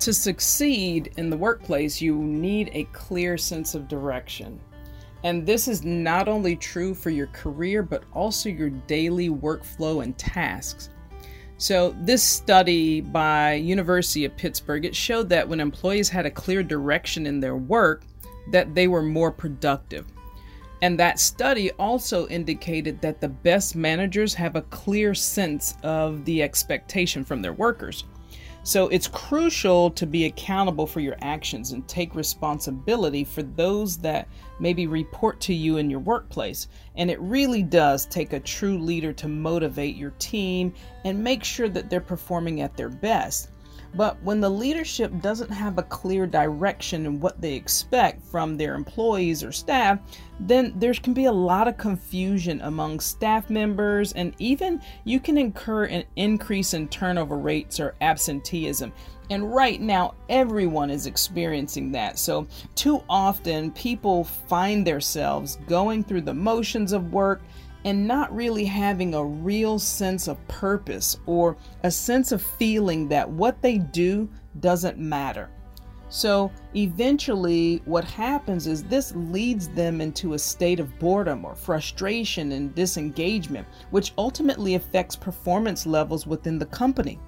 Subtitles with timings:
[0.00, 4.60] To succeed in the workplace, you need a clear sense of direction.
[5.24, 10.16] And this is not only true for your career, but also your daily workflow and
[10.16, 10.90] tasks.
[11.60, 16.62] So, this study by University of Pittsburgh, it showed that when employees had a clear
[16.62, 18.04] direction in their work,
[18.52, 20.06] that they were more productive.
[20.82, 26.40] And that study also indicated that the best managers have a clear sense of the
[26.44, 28.04] expectation from their workers.
[28.62, 34.28] So it's crucial to be accountable for your actions and take responsibility for those that
[34.60, 36.68] maybe report to you in your workplace.
[36.96, 40.74] And it really does take a true leader to motivate your team
[41.04, 43.48] and make sure that they're performing at their best.
[43.94, 48.74] But when the leadership doesn't have a clear direction in what they expect from their
[48.74, 49.98] employees or staff,
[50.40, 55.38] then there can be a lot of confusion among staff members, and even you can
[55.38, 58.92] incur an increase in turnover rates or absenteeism.
[59.30, 62.18] And right now, everyone is experiencing that.
[62.18, 67.42] So, too often, people find themselves going through the motions of work
[67.84, 73.28] and not really having a real sense of purpose or a sense of feeling that
[73.28, 74.28] what they do
[74.60, 75.48] doesn't matter.
[76.10, 82.52] So eventually, what happens is this leads them into a state of boredom or frustration
[82.52, 87.20] and disengagement, which ultimately affects performance levels within the company.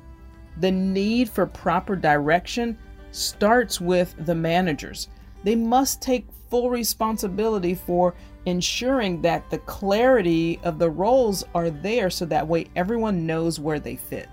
[0.59, 2.78] The need for proper direction
[3.12, 5.09] starts with the managers.
[5.42, 8.14] They must take full responsibility for
[8.46, 13.80] ensuring that the clarity of the roles are there so that way everyone knows where
[13.80, 14.28] they fit.